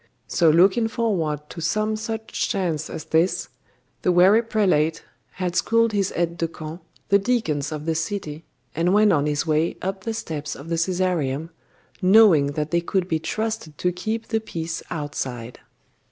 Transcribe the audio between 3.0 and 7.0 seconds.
this, the wary prelate had schooled his aides de camp,